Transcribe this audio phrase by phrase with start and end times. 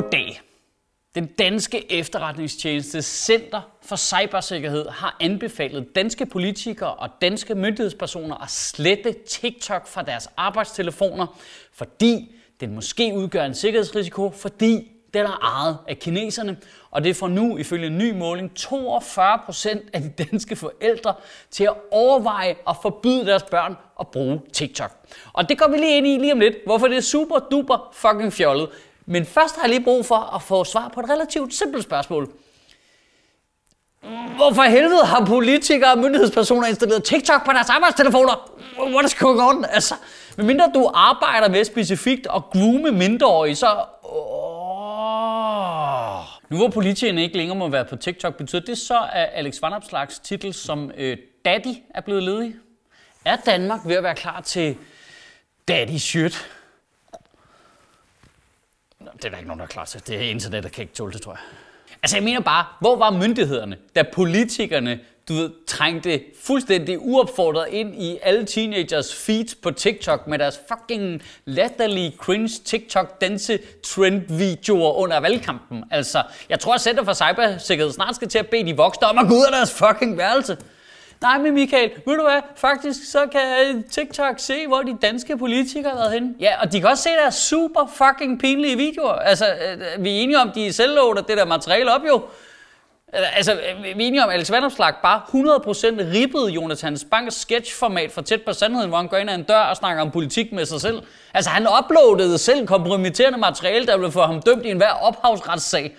[0.00, 0.40] Goddag.
[1.14, 9.14] Den danske efterretningstjeneste Center for Cybersikkerhed har anbefalet danske politikere og danske myndighedspersoner at slette
[9.28, 11.40] TikTok fra deres arbejdstelefoner,
[11.72, 16.56] fordi den måske udgør en sikkerhedsrisiko, fordi den er ejet af kineserne,
[16.90, 21.14] og det får nu ifølge en ny måling 42 procent af de danske forældre
[21.50, 24.92] til at overveje at forbyde deres børn at bruge TikTok.
[25.32, 27.90] Og det går vi lige ind i lige om lidt, hvorfor det er super duper
[27.92, 28.68] fucking fjollet.
[29.10, 32.30] Men først har jeg lige brug for at få svar på et relativt simpelt spørgsmål.
[34.36, 38.50] Hvorfor helvede har politikere og myndighedspersoner installeret TikTok på deres arbejdstelefoner?
[38.78, 39.64] What is going on?
[39.64, 39.94] Altså,
[40.36, 43.84] medmindre du arbejder med specifikt at groome mindreårige, så...
[44.02, 44.20] Oh.
[46.50, 49.72] Nu hvor politikerne ikke længere må være på TikTok, betyder det så, at Alex Van
[49.72, 52.54] Opslags titel som øh, Daddy er blevet ledig?
[53.24, 54.76] Er Danmark ved at være klar til
[55.68, 55.98] Daddy
[59.00, 60.02] det er der ikke nogen, der er klar til.
[60.06, 61.40] Det er internet, der kan ikke tåle det, tror jeg.
[62.02, 68.02] Altså, jeg mener bare, hvor var myndighederne, da politikerne, du ved, trængte fuldstændig uopfordret ind
[68.02, 74.92] i alle teenagers feeds på TikTok med deres fucking latterlige cringe TikTok danse trend videoer
[74.92, 75.84] under valgkampen.
[75.90, 79.18] Altså, jeg tror, at Center for Cybersikkerhed snart skal til at bede de voksne om
[79.18, 80.56] at gå ud af deres fucking værelse.
[81.22, 82.40] Nej, men Michael, ved du hvad?
[82.56, 86.34] Faktisk så kan TikTok se, hvor de danske politikere har været henne.
[86.40, 89.12] Ja, og de kan også se deres super fucking pinlige videoer.
[89.12, 92.22] Altså, øh, vi er enige om, de selv det der materiale op jo.
[93.14, 97.34] Øh, altså, øh, vi er enige om, at Alex Vandopslag bare 100% rippede Jonathan Banks
[97.34, 100.10] sketchformat for tæt på sandheden, hvor han går ind ad en dør og snakker om
[100.10, 101.02] politik med sig selv.
[101.34, 105.96] Altså, han uploadede selv kompromitterende materiale, der ville få ham dømt i enhver ophavsretssag.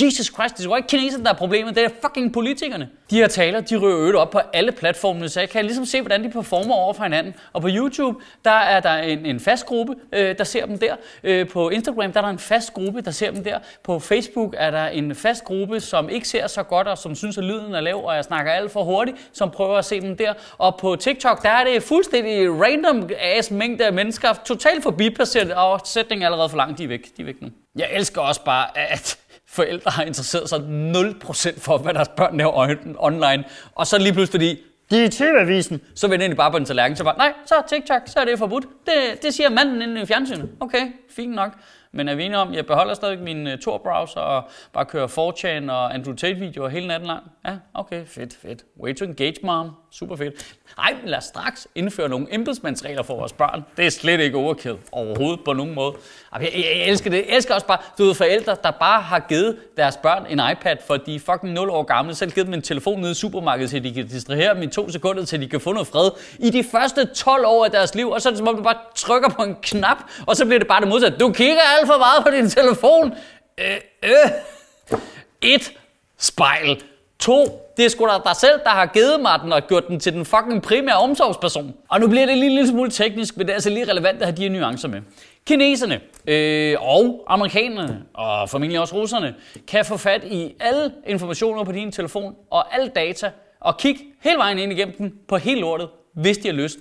[0.00, 2.88] Jesus Christ, det er jo ikke kineserne, der er problemet, det er fucking politikerne.
[3.10, 6.00] De her taler, de rører øvrigt op på alle platformene, så jeg kan ligesom se,
[6.00, 7.34] hvordan de performer over for hinanden.
[7.52, 10.96] Og på YouTube, der er der en, en fast gruppe, øh, der ser dem der.
[11.24, 13.58] Øh, på Instagram, der er der en fast gruppe, der ser dem der.
[13.84, 17.38] På Facebook er der en fast gruppe, som ikke ser så godt, og som synes,
[17.38, 20.16] at lyden er lav, og jeg snakker alt for hurtigt, som prøver at se dem
[20.16, 20.34] der.
[20.58, 25.80] Og på TikTok, der er det fuldstændig random ass mængde af mennesker, totalt forbipasseret, og
[25.84, 27.16] sætningen er allerede for langt, de er væk.
[27.16, 27.48] De er væk nu.
[27.76, 29.18] Jeg elsker også bare, at
[29.48, 33.44] forældre har interesseret sig 0% for, hvad deres børn laver online.
[33.74, 36.96] Og så lige pludselig, fordi de er TV-avisen, så vender de bare på en tallerken,
[36.96, 38.66] så bare, nej, så TikTok, så er det forbudt.
[38.86, 40.50] Det, det siger manden inde i fjernsynet.
[40.60, 41.52] Okay, fint nok.
[41.92, 45.06] Men er vi enige om, jeg beholder stadig min øh, uh, Tor-browser og bare kører
[45.06, 47.22] 4chan og Andrew Tate-videoer hele natten lang?
[47.46, 48.64] Ja, okay, fedt, fedt.
[48.82, 49.70] Way to engage, mom.
[49.90, 50.56] Super fedt.
[50.78, 53.64] Ej, men lad os straks indføre nogle embedsmandsregler for vores børn.
[53.76, 55.94] Det er slet ikke overkill overhovedet på nogen måde.
[56.32, 57.16] Jeg, jeg, jeg elsker det.
[57.16, 60.76] Jeg elsker også bare, du ved, forældre, der bare har givet deres børn en iPad,
[60.86, 62.14] for de er fucking 0 år gamle.
[62.14, 64.90] Selv givet dem en telefon nede i supermarkedet, så de kan distrahere dem i to
[64.90, 66.10] sekunder, til de kan få noget fred.
[66.38, 68.62] I de første 12 år af deres liv, og så er det som om, du
[68.62, 71.18] bare trykker på en knap, og så bliver det bare det modsatte.
[71.18, 73.14] Du kigger alt for meget på din telefon.
[73.58, 74.30] Øh, øh.
[75.42, 75.72] Et
[76.18, 76.82] spejl.
[77.18, 77.46] To,
[77.76, 80.12] det er sgu da dig selv, der har givet mig den og gjort den til
[80.12, 81.74] den fucking primære omsorgsperson.
[81.88, 84.18] Og nu bliver det lige en lille smule teknisk, men det er altså lige relevant
[84.22, 85.00] at have de her nuancer med.
[85.46, 89.34] Kineserne øh, og amerikanerne og formentlig også russerne
[89.66, 93.30] kan få fat i alle informationer på din telefon og alle data
[93.60, 96.78] og kigge hele vejen ind igennem den på hele lortet, hvis de har lyst.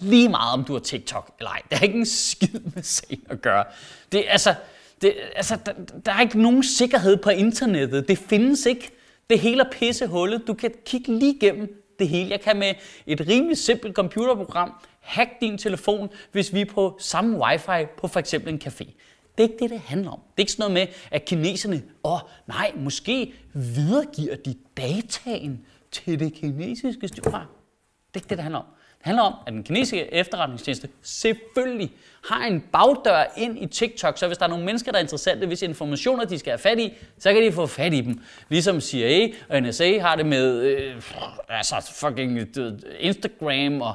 [0.00, 1.62] Lige meget om du har TikTok eller ej.
[1.70, 3.64] Det har ikke en skid med sagen at gøre.
[4.12, 4.54] Det, altså,
[5.02, 5.72] det, altså, der,
[6.06, 8.08] der er ikke nogen sikkerhed på internettet.
[8.08, 8.90] Det findes ikke.
[9.30, 10.42] Det hele er pissehullet.
[10.46, 12.30] Du kan kigge lige igennem det hele.
[12.30, 12.74] Jeg kan med
[13.06, 18.20] et rimelig simpelt computerprogram hack din telefon, hvis vi er på samme wifi på for
[18.20, 18.84] eksempel en café.
[19.38, 20.18] Det er ikke det, det handler om.
[20.18, 25.60] Det er ikke sådan noget med, at kineserne, åh oh, nej, måske videregiver de dataen
[25.92, 27.46] til det kinesiske styre.
[28.14, 28.64] Det er ikke det, det handler om.
[28.98, 31.92] Det handler om, at den kinesiske efterretningstjeneste selvfølgelig
[32.24, 35.46] har en bagdør ind i TikTok, så hvis der er nogle mennesker, der er interessante,
[35.46, 38.20] hvis informationer de skal have fat i, så kan de få fat i dem.
[38.48, 41.02] Ligesom CIA og NSA har det med øh,
[41.48, 43.94] altså fucking øh, Instagram og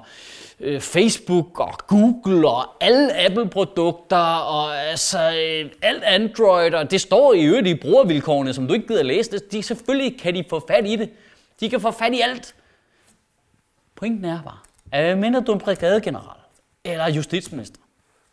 [0.60, 7.34] øh, Facebook og Google og alle Apple-produkter og altså øh, alt Android, og det står
[7.34, 9.32] i øvrigt i brugervilkårene, som du ikke gider læse.
[9.32, 9.52] Det.
[9.52, 11.10] De, selvfølgelig kan de få fat i det.
[11.60, 12.56] De kan få fat i alt.
[13.96, 14.58] Pointen er bare,
[14.92, 16.38] at mindre du er en brigadegeneral
[16.84, 17.82] eller justitsminister,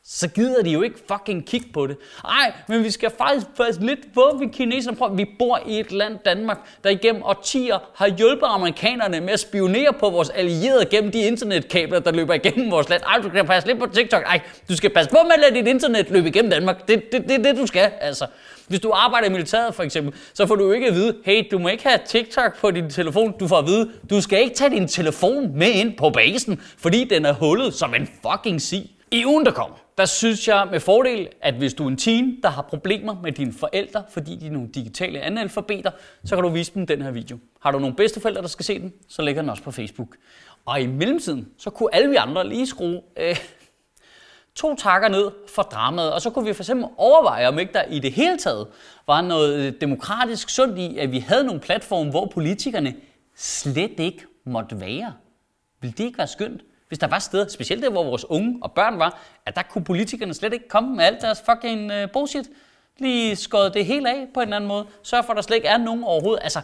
[0.05, 1.97] så gider de jo ikke fucking kigge på det.
[2.25, 5.15] Nej, men vi skal faktisk passe lidt på, vi kineserne prøver.
[5.15, 9.93] Vi bor i et land, Danmark, der igennem årtier har hjulpet amerikanerne med at spionere
[9.93, 13.03] på vores allierede gennem de internetkabler, der løber igennem vores land.
[13.03, 14.23] Ej, du skal passe lidt på TikTok.
[14.27, 16.89] Ej, du skal passe på med at lade dit internet løbe igennem Danmark.
[16.89, 18.27] Det er det, det, det, du skal, altså.
[18.69, 21.45] Hvis du arbejder i militæret for eksempel, så får du jo ikke at vide, hey,
[21.51, 23.35] du må ikke have TikTok på din telefon.
[23.41, 27.05] Du får at vide, du skal ikke tage din telefon med ind på basen, fordi
[27.05, 28.91] den er hullet som en fucking sig.
[29.13, 32.43] I ugen, der kommer, der synes jeg med fordel, at hvis du er en teen,
[32.43, 35.91] der har problemer med dine forældre, fordi de er nogle digitale analfabeter,
[36.25, 37.39] så kan du vise dem den her video.
[37.61, 40.17] Har du nogle bedsteforældre, der skal se den, så lægger den også på Facebook.
[40.65, 43.37] Og i mellemtiden, så kunne alle vi andre lige skrue øh,
[44.55, 47.83] to takker ned for dramaet, og så kunne vi for eksempel overveje, om ikke der
[47.83, 48.67] i det hele taget
[49.07, 52.95] var noget demokratisk sundt i, at vi havde nogle platforme, hvor politikerne
[53.37, 55.15] slet ikke måtte være.
[55.81, 56.63] Vil det ikke være skønt?
[56.93, 59.85] Hvis der var steder, specielt der, hvor vores unge og børn var, at der kunne
[59.85, 62.47] politikerne slet ikke komme med alt deres fucking øh, bullshit.
[62.99, 64.87] Lige skåret det helt af på en eller anden måde.
[65.03, 66.43] Sørg for, at der slet ikke er nogen overhovedet.
[66.43, 66.61] Altså,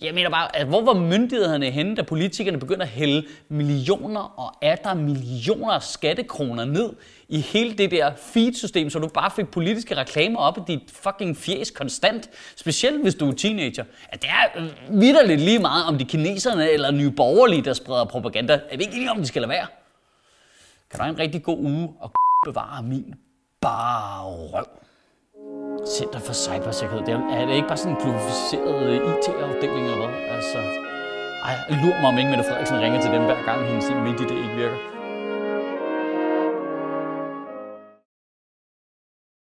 [0.00, 4.56] jeg mener bare, at hvor var myndighederne henne, da politikerne begyndte at hælde millioner og
[4.62, 6.92] atter millioner af skattekroner ned
[7.28, 11.36] i hele det der feed-system, så du bare fik politiske reklamer op i dit fucking
[11.36, 12.30] fjes konstant.
[12.56, 13.84] Specielt hvis du er teenager.
[14.08, 18.04] At det er øh, vidderligt lige meget, om de kineserne eller nye borgerlige, der spreder
[18.04, 18.60] propaganda.
[18.70, 19.66] Er vi ikke enige om, de skal lade være?
[20.90, 22.12] Kan du have en rigtig god uge og
[22.46, 23.14] bevare min
[23.60, 24.66] bare røv?
[25.86, 27.06] Center for Cybersikkerhed.
[27.06, 30.12] Det er, er det ikke bare sådan en glorificeret øh, IT-afdeling eller hvad?
[30.36, 30.58] Altså,
[31.48, 33.86] ej, lur mig om ikke Mette Frederiksen ringer til dem hver gang hendes
[34.30, 34.99] det ikke virker.